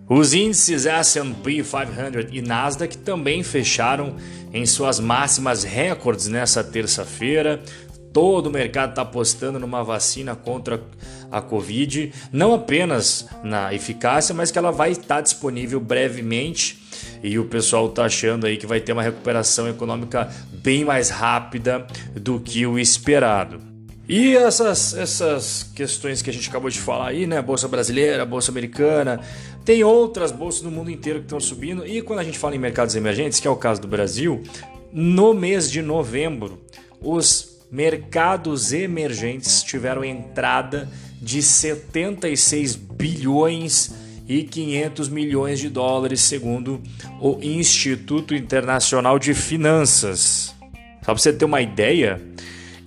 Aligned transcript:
Os 0.10 0.34
índices 0.34 0.88
S&P 0.88 1.64
500 1.64 2.26
e 2.32 2.42
Nasdaq 2.42 2.98
também 2.98 3.44
fecharam 3.44 4.16
em 4.52 4.66
suas 4.66 5.00
máximas 5.00 5.64
recordes 5.64 6.28
nessa 6.28 6.64
terça-feira. 6.64 7.62
Todo 8.14 8.48
o 8.48 8.52
mercado 8.52 8.92
está 8.92 9.04
apostando 9.04 9.60
numa 9.60 9.84
vacina 9.84 10.36
contra 10.36 10.82
a 11.32 11.42
Covid, 11.42 12.12
não 12.32 12.54
apenas 12.54 13.26
na 13.44 13.74
eficácia, 13.74 14.36
mas 14.36 14.52
que 14.52 14.60
ela 14.60 14.72
vai 14.72 14.92
estar 14.92 15.22
disponível 15.22 15.80
brevemente 15.80 16.82
e 17.24 17.40
o 17.40 17.46
pessoal 17.46 17.88
está 17.88 18.06
achando 18.06 18.46
aí 18.46 18.58
que 18.58 18.68
vai 18.68 18.80
ter 18.80 18.94
uma 18.94 19.04
recuperação 19.04 19.70
econômica 19.70 20.30
bem 20.52 20.84
mais 20.84 21.10
rápida 21.10 21.86
do 22.14 22.40
que 22.40 22.66
o 22.66 22.78
esperado. 22.78 23.62
E 24.10 24.36
essas, 24.36 24.94
essas 24.94 25.64
questões 25.74 26.22
que 26.22 26.30
a 26.30 26.34
gente 26.34 26.50
acabou 26.50 26.70
de 26.70 26.80
falar 26.80 27.08
aí, 27.08 27.26
né? 27.26 27.42
Bolsa 27.42 27.68
brasileira, 27.68 28.26
bolsa 28.26 28.52
americana, 28.52 29.22
tem 29.64 29.86
outras 29.86 30.34
bolsas 30.34 30.64
no 30.64 30.72
mundo 30.72 30.92
inteiro 30.92 31.20
que 31.20 31.26
estão 31.26 31.40
subindo. 31.40 31.88
E 31.88 32.02
quando 32.02 32.20
a 32.20 32.24
gente 32.24 32.38
fala 32.38 32.54
em 32.54 32.60
mercados 32.60 32.94
emergentes, 32.96 33.40
que 33.40 33.48
é 33.48 33.52
o 33.52 33.56
caso 33.56 33.80
do 33.80 33.88
Brasil, 33.88 34.44
no 34.92 35.34
mês 35.34 35.72
de 35.72 35.82
novembro, 35.82 36.60
os 37.00 37.51
mercados 37.72 38.74
emergentes 38.74 39.64
tiveram 39.64 40.04
entrada 40.04 40.90
de 41.22 41.42
76 41.42 42.76
bilhões 42.76 43.94
e 44.28 44.44
500 44.44 45.08
milhões 45.08 45.60
de 45.60 45.70
dólares, 45.70 46.20
segundo 46.20 46.82
o 47.20 47.40
Instituto 47.42 48.36
Internacional 48.36 49.18
de 49.18 49.34
Finanças. 49.34 50.54
Só 51.00 51.06
para 51.06 51.14
você 51.16 51.32
ter 51.32 51.46
uma 51.46 51.62
ideia, 51.62 52.22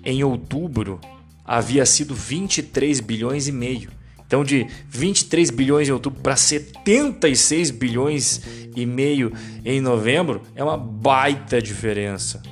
em 0.04 0.22
outubro 0.22 1.00
havia 1.44 1.86
sido 1.86 2.14
23 2.14 3.00
bilhões 3.00 3.48
e 3.48 3.52
meio. 3.52 3.90
Então, 4.26 4.44
de 4.44 4.66
23 4.88 5.50
bilhões 5.50 5.88
em 5.88 5.92
outubro 5.92 6.20
para 6.20 6.36
76 6.36 7.70
bilhões 7.70 8.40
e 8.74 8.84
meio 8.84 9.32
em 9.64 9.80
novembro 9.80 10.42
é 10.54 10.64
uma 10.64 10.76
baita 10.76 11.60
diferença. 11.60 12.42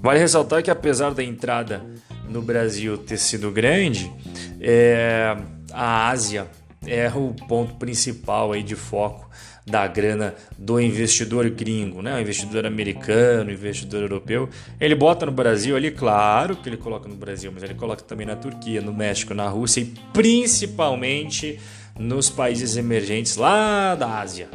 Vale 0.00 0.18
ressaltar 0.18 0.62
que 0.62 0.70
apesar 0.70 1.12
da 1.12 1.22
entrada 1.22 1.84
no 2.28 2.40
Brasil 2.40 2.96
ter 2.98 3.18
sido 3.18 3.50
grande, 3.50 4.12
é, 4.60 5.36
a 5.72 6.08
Ásia 6.08 6.46
é 6.86 7.08
o 7.08 7.34
ponto 7.46 7.74
principal 7.74 8.52
aí 8.52 8.62
de 8.62 8.76
foco 8.76 9.28
da 9.66 9.86
grana 9.86 10.34
do 10.56 10.80
investidor 10.80 11.48
gringo, 11.50 12.00
né? 12.00 12.16
O 12.16 12.20
investidor 12.20 12.64
americano, 12.64 13.50
o 13.50 13.52
investidor 13.52 14.02
europeu. 14.02 14.48
Ele 14.80 14.94
bota 14.94 15.26
no 15.26 15.32
Brasil 15.32 15.76
ali, 15.76 15.90
claro 15.90 16.56
que 16.56 16.68
ele 16.68 16.76
coloca 16.76 17.08
no 17.08 17.14
Brasil, 17.14 17.50
mas 17.52 17.62
ele 17.62 17.74
coloca 17.74 18.02
também 18.02 18.26
na 18.26 18.36
Turquia, 18.36 18.80
no 18.80 18.94
México, 18.94 19.34
na 19.34 19.48
Rússia 19.48 19.80
e 19.80 19.84
principalmente 20.12 21.60
nos 21.98 22.30
países 22.30 22.76
emergentes 22.76 23.36
lá 23.36 23.94
da 23.94 24.20
Ásia. 24.20 24.48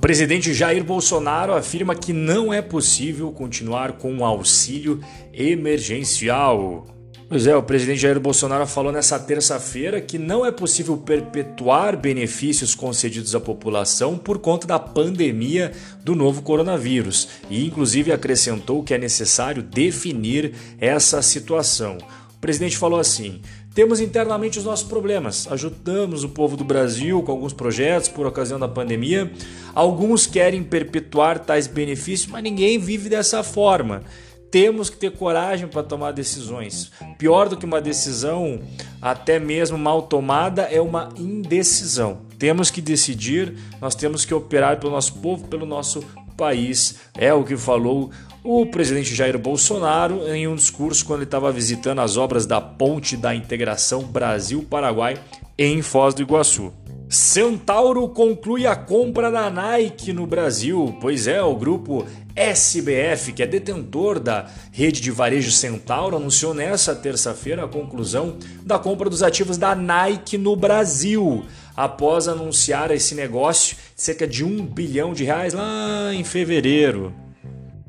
O 0.00 0.08
presidente 0.10 0.54
Jair 0.54 0.82
Bolsonaro 0.82 1.52
afirma 1.52 1.94
que 1.94 2.10
não 2.10 2.50
é 2.50 2.62
possível 2.62 3.30
continuar 3.32 3.92
com 3.98 4.16
o 4.16 4.24
auxílio 4.24 4.98
emergencial. 5.30 6.86
Pois 7.28 7.46
é, 7.46 7.54
o 7.54 7.62
presidente 7.62 8.00
Jair 8.00 8.18
Bolsonaro 8.18 8.66
falou 8.66 8.90
nessa 8.90 9.18
terça-feira 9.18 10.00
que 10.00 10.16
não 10.16 10.44
é 10.44 10.50
possível 10.50 10.96
perpetuar 10.96 11.98
benefícios 11.98 12.74
concedidos 12.74 13.34
à 13.34 13.40
população 13.40 14.16
por 14.16 14.38
conta 14.38 14.66
da 14.66 14.78
pandemia 14.78 15.70
do 16.02 16.16
novo 16.16 16.40
coronavírus 16.40 17.28
e, 17.50 17.66
inclusive, 17.66 18.10
acrescentou 18.10 18.82
que 18.82 18.94
é 18.94 18.98
necessário 18.98 19.62
definir 19.62 20.54
essa 20.80 21.20
situação. 21.20 21.98
O 22.34 22.40
presidente 22.40 22.78
falou 22.78 22.98
assim: 22.98 23.42
temos 23.74 24.00
internamente 24.00 24.58
os 24.58 24.64
nossos 24.64 24.86
problemas. 24.86 25.46
Ajudamos 25.50 26.24
o 26.24 26.28
povo 26.28 26.56
do 26.56 26.64
Brasil 26.64 27.22
com 27.22 27.30
alguns 27.30 27.52
projetos 27.52 28.08
por 28.08 28.26
ocasião 28.26 28.58
da 28.58 28.66
pandemia. 28.66 29.30
Alguns 29.74 30.26
querem 30.26 30.62
perpetuar 30.62 31.38
tais 31.38 31.68
benefícios, 31.68 32.30
mas 32.30 32.42
ninguém 32.42 32.78
vive 32.78 33.08
dessa 33.08 33.42
forma. 33.44 34.02
Temos 34.50 34.90
que 34.90 34.96
ter 34.96 35.12
coragem 35.12 35.68
para 35.68 35.84
tomar 35.84 36.10
decisões. 36.10 36.90
Pior 37.16 37.48
do 37.48 37.56
que 37.56 37.64
uma 37.64 37.80
decisão, 37.80 38.60
até 39.00 39.38
mesmo 39.38 39.78
mal 39.78 40.02
tomada, 40.02 40.62
é 40.62 40.80
uma 40.80 41.10
indecisão. 41.16 42.22
Temos 42.36 42.68
que 42.68 42.80
decidir, 42.80 43.54
nós 43.80 43.94
temos 43.94 44.24
que 44.24 44.34
operar 44.34 44.80
pelo 44.80 44.92
nosso 44.92 45.14
povo, 45.14 45.46
pelo 45.46 45.64
nosso 45.64 46.02
país. 46.40 46.96
É 47.18 47.34
o 47.34 47.44
que 47.44 47.56
falou 47.58 48.10
o 48.42 48.64
presidente 48.64 49.14
Jair 49.14 49.38
Bolsonaro 49.38 50.26
em 50.26 50.48
um 50.48 50.56
discurso 50.56 51.04
quando 51.04 51.18
ele 51.18 51.26
estava 51.26 51.52
visitando 51.52 52.00
as 52.00 52.16
obras 52.16 52.46
da 52.46 52.58
Ponte 52.58 53.14
da 53.14 53.34
Integração 53.34 54.04
Brasil-Paraguai 54.04 55.20
em 55.58 55.82
Foz 55.82 56.14
do 56.14 56.22
Iguaçu. 56.22 56.72
Centauro 57.10 58.08
conclui 58.08 58.66
a 58.66 58.74
compra 58.74 59.30
da 59.30 59.50
Nike 59.50 60.12
no 60.12 60.26
Brasil. 60.26 60.96
Pois 61.00 61.26
é, 61.26 61.42
o 61.42 61.56
grupo 61.56 62.06
SBF, 62.36 63.32
que 63.32 63.42
é 63.42 63.46
detentor 63.46 64.20
da 64.20 64.46
rede 64.72 65.00
de 65.00 65.10
varejo 65.10 65.50
Centauro, 65.50 66.16
anunciou 66.16 66.54
nesta 66.54 66.94
terça-feira 66.94 67.64
a 67.64 67.68
conclusão 67.68 68.36
da 68.62 68.78
compra 68.78 69.10
dos 69.10 69.22
ativos 69.22 69.58
da 69.58 69.74
Nike 69.74 70.38
no 70.38 70.54
Brasil, 70.54 71.44
após 71.80 72.28
anunciar 72.28 72.90
esse 72.90 73.14
negócio 73.14 73.74
de 73.96 74.02
cerca 74.02 74.26
de 74.26 74.44
um 74.44 74.66
bilhão 74.66 75.14
de 75.14 75.24
reais 75.24 75.54
lá 75.54 76.12
em 76.12 76.22
fevereiro. 76.22 77.10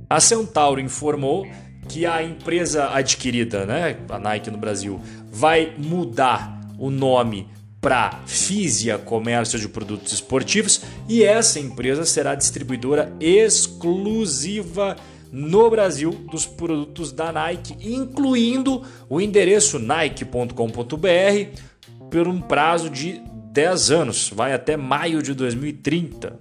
A 0.09 0.21
Centauro 0.21 0.79
informou 0.79 1.45
que 1.89 2.05
a 2.05 2.23
empresa 2.23 2.89
adquirida, 2.93 3.65
né, 3.65 3.97
a 4.07 4.17
Nike 4.17 4.49
no 4.49 4.57
Brasil, 4.57 5.01
vai 5.29 5.75
mudar 5.77 6.61
o 6.79 6.89
nome 6.89 7.49
para 7.81 8.21
Fisia 8.25 8.97
Comércio 8.97 9.59
de 9.59 9.67
Produtos 9.67 10.13
Esportivos 10.13 10.83
e 11.09 11.25
essa 11.25 11.59
empresa 11.59 12.05
será 12.05 12.33
distribuidora 12.33 13.11
exclusiva 13.19 14.95
no 15.29 15.69
Brasil 15.69 16.11
dos 16.31 16.45
produtos 16.45 17.11
da 17.11 17.29
Nike, 17.29 17.75
incluindo 17.81 18.83
o 19.09 19.19
endereço 19.19 19.77
nike.com.br 19.79 20.55
por 22.09 22.27
um 22.27 22.39
prazo 22.39 22.89
de 22.89 23.21
10 23.51 23.91
anos, 23.91 24.29
vai 24.33 24.53
até 24.53 24.77
maio 24.77 25.21
de 25.21 25.33
2030. 25.33 26.37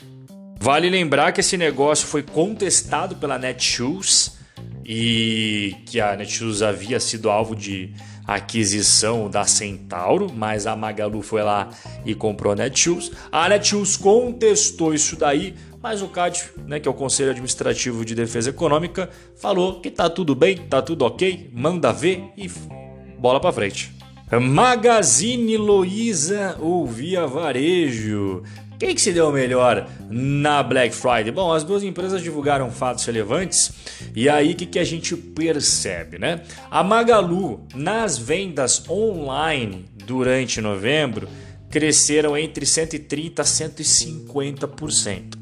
Vale 0.60 0.88
lembrar 0.88 1.32
que 1.32 1.40
esse 1.40 1.56
negócio 1.56 2.06
foi 2.06 2.22
contestado 2.22 3.16
pela 3.16 3.36
Netshoes 3.36 4.38
e 4.84 5.74
que 5.86 6.00
a 6.00 6.14
Netshoes 6.14 6.62
havia 6.62 7.00
sido 7.00 7.28
alvo 7.28 7.56
de 7.56 7.92
aquisição 8.24 9.28
da 9.28 9.44
Centauro, 9.44 10.30
mas 10.32 10.68
a 10.68 10.76
Magalu 10.76 11.20
foi 11.20 11.42
lá 11.42 11.70
e 12.04 12.14
comprou 12.14 12.52
a 12.52 12.56
Netshoes. 12.56 13.10
A 13.32 13.48
Netshoes 13.48 13.96
contestou 13.96 14.94
isso 14.94 15.16
daí, 15.16 15.56
mas 15.82 16.02
o 16.02 16.08
CAD, 16.08 16.44
né, 16.64 16.78
que 16.78 16.86
é 16.86 16.90
o 16.90 16.94
Conselho 16.94 17.30
Administrativo 17.30 18.04
de 18.04 18.14
Defesa 18.14 18.50
Econômica, 18.50 19.10
falou 19.34 19.80
que 19.80 19.90
tá 19.90 20.08
tudo 20.08 20.36
bem, 20.36 20.56
tá 20.56 20.80
tudo 20.80 21.04
ok, 21.04 21.50
manda 21.52 21.92
ver 21.92 22.22
e 22.36 22.48
bola 23.18 23.40
para 23.40 23.52
frente. 23.52 23.99
Magazine 24.38 25.56
Luiza 25.56 26.56
ou 26.60 26.86
Via 26.86 27.26
Varejo 27.26 28.42
quem 28.80 28.94
que 28.94 29.00
se 29.02 29.12
deu 29.12 29.30
melhor 29.30 29.86
na 30.08 30.62
Black 30.62 30.94
Friday? 30.94 31.30
Bom, 31.30 31.52
as 31.52 31.62
duas 31.62 31.82
empresas 31.82 32.22
divulgaram 32.22 32.70
fatos 32.70 33.04
relevantes 33.04 33.70
e 34.16 34.26
aí 34.26 34.52
o 34.52 34.56
que, 34.56 34.64
que 34.64 34.78
a 34.78 34.84
gente 34.84 35.14
percebe, 35.14 36.18
né? 36.18 36.40
A 36.70 36.82
Magalu, 36.82 37.60
nas 37.74 38.16
vendas 38.16 38.88
online 38.88 39.84
durante 40.06 40.62
novembro, 40.62 41.28
cresceram 41.68 42.34
entre 42.38 42.64
130% 42.64 43.38
a 43.38 43.42
150%. 43.42 45.38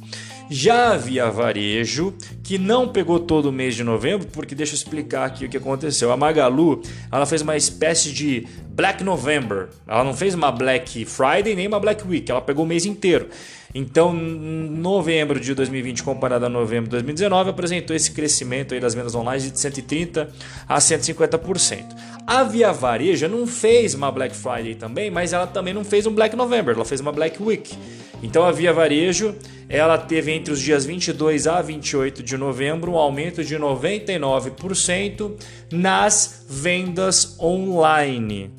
Já 0.51 0.93
havia 0.93 1.31
varejo, 1.31 2.15
que 2.43 2.57
não 2.57 2.89
pegou 2.89 3.21
todo 3.21 3.47
o 3.47 3.53
mês 3.53 3.75
de 3.75 3.85
novembro, 3.85 4.27
porque 4.29 4.55
deixa 4.55 4.73
eu 4.73 4.77
explicar 4.77 5.27
aqui 5.27 5.45
o 5.45 5.49
que 5.49 5.57
aconteceu. 5.59 6.11
A 6.11 6.17
Magalu, 6.17 6.81
ela 7.13 7.27
fez 7.27 7.43
uma 7.43 7.57
espécie 7.57 8.11
de 8.11 8.47
Black 8.71 9.05
November. 9.05 9.69
Ela 9.87 10.05
não 10.05 10.15
fez 10.15 10.35
uma 10.35 10.51
Black 10.51 11.05
Friday 11.05 11.55
nem 11.55 11.67
uma 11.67 11.79
Black 11.79 12.07
Week, 12.07 12.31
ela 12.31 12.41
pegou 12.41 12.65
o 12.65 12.69
mês 12.69 12.87
inteiro. 12.87 13.29
Então, 13.75 14.15
novembro 14.15 15.39
de 15.39 15.55
2020 15.55 16.03
comparado 16.03 16.47
a 16.47 16.49
novembro 16.49 16.85
de 16.85 16.93
2019 16.93 17.51
apresentou 17.51 17.95
esse 17.95 18.13
crescimento 18.13 18.73
aí 18.73 18.81
das 18.81 18.95
vendas 18.95 19.15
online 19.15 19.51
de 19.51 19.59
130 19.59 20.31
a 20.67 20.79
150%. 20.79 21.85
A 22.27 22.43
Via 22.45 22.73
Vareja 22.73 23.29
não 23.29 23.47
fez 23.47 23.95
uma 23.95 24.11
Black 24.11 24.35
Friday 24.35 24.75
também, 24.75 25.11
mas 25.11 25.35
ela 25.35 25.47
também 25.47 25.75
não 25.75 25.85
fez 25.85 26.07
um 26.07 26.13
Black 26.13 26.35
November, 26.35 26.75
ela 26.75 26.85
fez 26.85 27.01
uma 27.01 27.13
Black 27.13 27.43
Week. 27.43 27.77
Então 28.23 28.45
a 28.45 28.53
Via 28.53 28.73
Varejo, 28.73 29.35
ela 29.69 29.99
teve 29.99 30.33
entre 30.33 30.53
os 30.53 30.61
dias 30.61 30.85
22 30.85 31.47
a 31.47 31.61
28 31.63 32.23
de 32.23 32.37
novembro 32.37 32.93
um 32.93 32.97
aumento 32.97 33.45
de 33.45 33.57
99% 33.57 35.33
nas 35.71 36.45
vendas 36.49 37.39
online. 37.39 38.51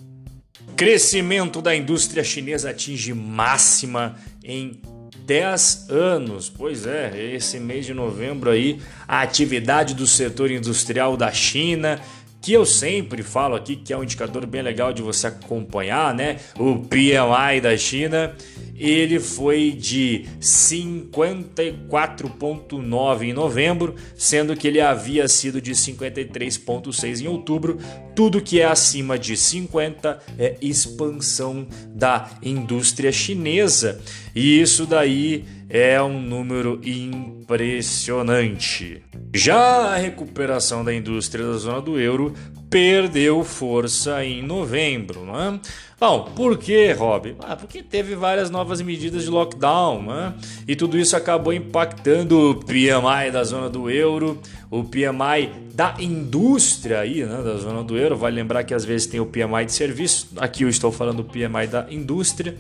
Crescimento 0.76 1.62
da 1.62 1.76
indústria 1.76 2.24
chinesa 2.24 2.70
atinge 2.70 3.14
máxima 3.14 4.16
em 4.44 4.82
10 5.26 5.88
anos. 5.90 6.50
Pois 6.50 6.88
é, 6.88 7.34
esse 7.36 7.60
mês 7.60 7.86
de 7.86 7.94
novembro 7.94 8.50
aí, 8.50 8.80
a 9.08 9.22
atividade 9.22 9.94
do 9.94 10.08
setor 10.08 10.50
industrial 10.50 11.18
da 11.18 11.32
China, 11.32 12.00
que 12.42 12.54
eu 12.54 12.66
sempre 12.66 13.22
falo 13.22 13.56
aqui 13.56 13.76
que 13.76 13.92
é 13.92 13.98
um 13.98 14.04
indicador 14.04 14.46
bem 14.46 14.62
legal 14.62 14.94
de 14.94 15.02
você 15.02 15.28
acompanhar, 15.28 16.14
né? 16.14 16.38
O 16.58 16.80
PMI 16.80 17.62
da 17.62 17.78
China, 17.78 18.34
ele 18.80 19.20
foi 19.20 19.72
de 19.72 20.26
54,9 20.40 23.24
em 23.24 23.34
novembro, 23.34 23.96
sendo 24.16 24.56
que 24.56 24.66
ele 24.68 24.80
havia 24.80 25.28
sido 25.28 25.60
de 25.62 25.74
53,6 25.74 27.22
em 27.22 27.28
outubro. 27.28 27.78
Tudo 28.16 28.42
que 28.42 28.62
é 28.62 28.66
acima 28.66 29.20
de 29.20 29.36
50 29.36 30.20
é 30.38 30.56
expansão 30.62 31.68
da 31.94 32.30
indústria 32.42 33.12
chinesa, 33.12 34.00
e 34.34 34.62
isso 34.62 34.86
daí 34.86 35.44
é 35.70 36.02
um 36.02 36.22
número 36.22 36.80
impressionante. 36.84 39.04
Já 39.34 39.94
a 39.94 39.98
recuperação 39.98 40.84
da 40.84 40.94
indústria 40.94 41.46
da 41.46 41.58
zona 41.58 41.80
do 41.80 41.98
euro 42.00 42.34
perdeu 42.70 43.44
força 43.44 44.24
em 44.24 44.44
novembro, 44.44 45.26
não 45.26 45.40
é? 45.40 45.60
Bom, 46.00 46.32
por 46.34 46.58
que, 46.58 46.94
Rob? 46.94 47.36
Ah, 47.40 47.58
porque 47.58 47.84
teve 47.84 48.16
várias 48.16 48.50
novas 48.50 48.82
medidas 48.82 49.24
de 49.24 49.30
lockdown, 49.30 50.04
né? 50.04 50.34
E 50.66 50.74
tudo 50.74 50.98
isso 50.98 51.16
acabou 51.16 51.52
impactando 51.52 52.52
o 52.52 52.56
PMI 52.56 53.32
da 53.34 53.44
zona 53.44 53.70
do 53.70 53.90
euro, 53.90 54.40
o 54.72 54.82
PMI 54.84 55.52
da 55.74 55.96
indústria 56.00 57.02
aí, 57.02 57.26
né, 57.26 57.42
da 57.44 57.58
zona 57.58 57.84
do 57.84 57.98
euro. 57.98 58.16
Vale 58.16 58.36
lembrar 58.36 58.64
que 58.64 58.74
às 58.74 58.86
vezes 58.86 59.08
tem 59.08 59.20
o 59.20 59.26
PMI 59.26 59.66
de 59.66 59.74
serviço. 59.74 60.30
Aqui 60.38 60.64
eu 60.64 60.70
estou 60.70 60.90
falando 60.90 61.18
do 61.18 61.26
PMI 61.26 61.68
da 61.70 61.86
indústria. 61.90 62.56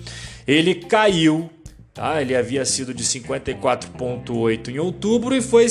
Ele 0.45 0.75
caiu 0.75 1.49
Tá? 1.99 2.21
Ele 2.21 2.33
havia 2.33 2.63
sido 2.63 2.93
de 2.93 3.03
54,8 3.03 4.69
em 4.69 4.79
outubro 4.79 5.35
e 5.35 5.41
foi 5.41 5.65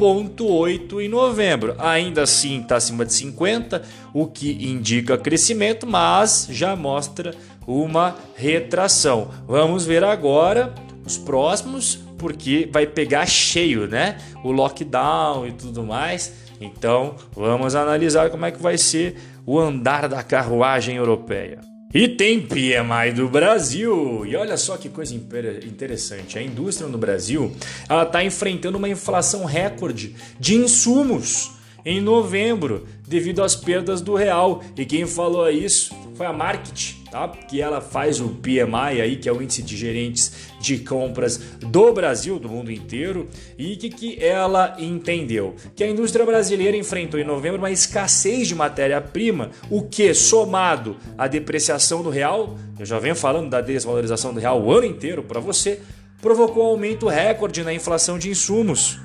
53,8 0.00 1.04
em 1.04 1.08
novembro. 1.08 1.74
Ainda 1.78 2.22
assim 2.22 2.62
está 2.62 2.76
acima 2.76 3.04
de 3.04 3.12
50, 3.12 3.82
o 4.14 4.26
que 4.26 4.52
indica 4.64 5.18
crescimento, 5.18 5.86
mas 5.86 6.48
já 6.50 6.74
mostra 6.74 7.34
uma 7.66 8.16
retração. 8.34 9.30
Vamos 9.46 9.84
ver 9.84 10.02
agora 10.02 10.74
os 11.04 11.18
próximos, 11.18 11.96
porque 12.18 12.68
vai 12.72 12.86
pegar 12.86 13.26
cheio, 13.26 13.86
né? 13.86 14.16
O 14.42 14.50
lockdown 14.50 15.46
e 15.46 15.52
tudo 15.52 15.82
mais. 15.82 16.32
Então, 16.60 17.16
vamos 17.34 17.74
analisar 17.74 18.30
como 18.30 18.44
é 18.46 18.50
que 18.50 18.60
vai 18.60 18.76
ser 18.78 19.16
o 19.46 19.58
andar 19.58 20.08
da 20.08 20.22
carruagem 20.22 20.96
europeia. 20.96 21.60
E 21.92 22.06
tem 22.06 22.40
PMI 22.40 23.12
do 23.14 23.28
Brasil. 23.28 24.24
E 24.24 24.36
olha 24.36 24.56
só 24.56 24.76
que 24.76 24.88
coisa 24.88 25.12
interessante. 25.14 26.38
A 26.38 26.42
indústria 26.42 26.88
no 26.88 26.96
Brasil 26.96 27.52
ela 27.88 28.04
está 28.04 28.22
enfrentando 28.22 28.78
uma 28.78 28.88
inflação 28.88 29.44
recorde 29.44 30.14
de 30.38 30.54
insumos 30.54 31.50
em 31.84 32.00
novembro 32.00 32.86
devido 33.08 33.42
às 33.42 33.56
perdas 33.56 34.00
do 34.00 34.14
real. 34.14 34.62
E 34.76 34.84
quem 34.84 35.04
falou 35.04 35.50
isso 35.50 35.92
foi 36.14 36.26
a 36.26 36.32
Market, 36.32 36.94
tá? 37.10 37.28
Que 37.28 37.60
ela 37.60 37.80
faz 37.80 38.20
o 38.20 38.28
PMI 38.28 39.00
aí, 39.00 39.16
que 39.16 39.28
é 39.28 39.32
o 39.32 39.42
índice 39.42 39.62
de 39.62 39.76
gerentes 39.76 40.32
de 40.60 40.78
compras 40.78 41.38
do 41.58 41.92
Brasil, 41.92 42.38
do 42.38 42.48
mundo 42.48 42.70
inteiro, 42.70 43.28
e 43.58 43.76
que, 43.76 43.88
que 43.88 44.22
ela 44.22 44.76
entendeu? 44.78 45.56
Que 45.74 45.82
a 45.82 45.88
indústria 45.88 46.26
brasileira 46.26 46.76
enfrentou 46.76 47.18
em 47.18 47.24
novembro 47.24 47.58
uma 47.58 47.70
escassez 47.70 48.46
de 48.46 48.54
matéria-prima, 48.54 49.50
o 49.70 49.82
que, 49.82 50.12
somado 50.14 50.96
à 51.16 51.26
depreciação 51.26 52.02
do 52.02 52.10
real, 52.10 52.56
eu 52.78 52.84
já 52.84 52.98
venho 52.98 53.16
falando 53.16 53.48
da 53.48 53.62
desvalorização 53.62 54.34
do 54.34 54.40
real 54.40 54.62
o 54.62 54.70
ano 54.70 54.86
inteiro 54.86 55.22
para 55.22 55.40
você, 55.40 55.80
provocou 56.20 56.64
um 56.64 56.68
aumento 56.68 57.08
recorde 57.08 57.64
na 57.64 57.72
inflação 57.72 58.18
de 58.18 58.28
insumos. 58.28 58.98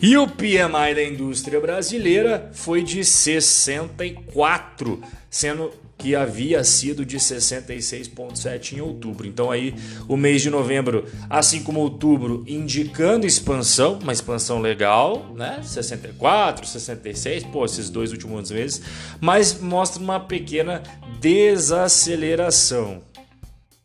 E 0.00 0.16
o 0.16 0.28
PMI 0.28 0.94
da 0.94 1.02
indústria 1.02 1.60
brasileira 1.60 2.50
foi 2.52 2.82
de 2.82 3.04
64, 3.04 5.00
sendo 5.28 5.72
que 5.98 6.14
havia 6.14 6.62
sido 6.62 7.04
de 7.04 7.18
66,7 7.18 8.74
em 8.74 8.80
outubro. 8.80 9.26
Então 9.26 9.50
aí 9.50 9.74
o 10.06 10.16
mês 10.16 10.40
de 10.40 10.48
novembro, 10.48 11.04
assim 11.28 11.62
como 11.62 11.80
outubro, 11.80 12.44
indicando 12.46 13.26
expansão, 13.26 13.98
uma 14.00 14.12
expansão 14.12 14.60
legal, 14.60 15.34
né? 15.36 15.58
64, 15.60 16.66
66, 16.66 17.44
pô, 17.44 17.64
esses 17.64 17.90
dois 17.90 18.12
últimos 18.12 18.50
meses, 18.52 18.80
mas 19.20 19.60
mostra 19.60 20.00
uma 20.00 20.20
pequena 20.20 20.82
desaceleração. 21.20 23.02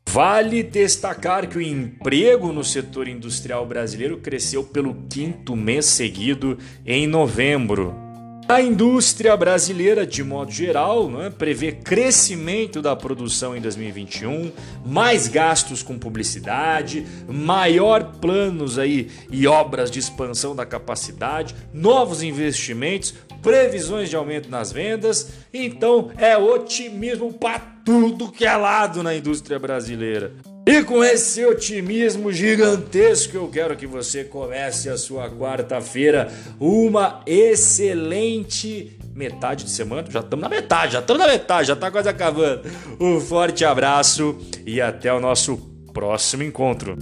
Vale 0.07 0.61
destacar 0.61 1.49
que 1.49 1.57
o 1.57 1.61
emprego 1.61 2.53
no 2.53 2.63
setor 2.63 3.07
industrial 3.07 3.65
brasileiro 3.65 4.17
cresceu 4.17 4.63
pelo 4.63 4.93
quinto 5.09 5.55
mês 5.55 5.87
seguido 5.87 6.59
em 6.85 7.07
novembro. 7.07 8.02
A 8.47 8.61
indústria 8.61 9.37
brasileira, 9.37 10.05
de 10.05 10.21
modo 10.21 10.51
geral, 10.51 11.09
né, 11.09 11.29
prevê 11.29 11.71
crescimento 11.71 12.81
da 12.81 12.93
produção 12.93 13.55
em 13.55 13.61
2021, 13.61 14.51
mais 14.85 15.29
gastos 15.29 15.81
com 15.81 15.97
publicidade, 15.97 17.05
maior 17.27 18.17
planos 18.19 18.77
aí 18.77 19.09
e 19.31 19.47
obras 19.47 19.89
de 19.89 19.99
expansão 19.99 20.53
da 20.53 20.65
capacidade, 20.65 21.55
novos 21.73 22.21
investimentos, 22.21 23.13
previsões 23.41 24.09
de 24.09 24.15
aumento 24.17 24.49
nas 24.49 24.73
vendas. 24.73 25.31
Então 25.53 26.11
é 26.17 26.37
otimismo 26.37 27.31
para 27.31 27.59
tudo 27.59 28.31
que 28.31 28.45
é 28.45 28.55
lado 28.55 29.01
na 29.01 29.15
indústria 29.15 29.57
brasileira. 29.57 30.52
E 30.65 30.81
com 30.83 31.03
esse 31.03 31.45
otimismo 31.45 32.31
gigantesco, 32.31 33.35
eu 33.35 33.49
quero 33.49 33.75
que 33.75 33.85
você 33.85 34.23
comece 34.23 34.89
a 34.89 34.97
sua 34.97 35.29
quarta-feira 35.29 36.31
uma 36.57 37.21
excelente 37.25 38.97
metade 39.13 39.65
de 39.65 39.71
semana. 39.71 40.09
Já 40.09 40.21
estamos 40.21 40.41
na 40.41 40.49
metade, 40.49 40.93
já 40.93 40.99
estamos 40.99 41.21
na 41.21 41.27
metade, 41.27 41.67
já 41.67 41.73
está 41.73 41.91
quase 41.91 42.07
acabando. 42.07 42.61
Um 42.97 43.19
forte 43.19 43.65
abraço 43.65 44.37
e 44.65 44.79
até 44.79 45.13
o 45.13 45.19
nosso 45.19 45.57
próximo 45.93 46.43
encontro. 46.43 46.97